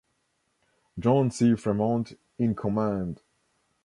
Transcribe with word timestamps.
John 0.97 1.29
C. 1.29 1.53
Fremont 1.53 2.17
in 2.39 2.55
command. 2.55 3.21